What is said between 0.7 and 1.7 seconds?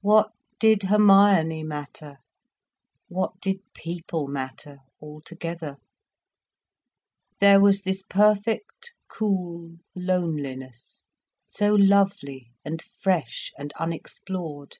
Hermione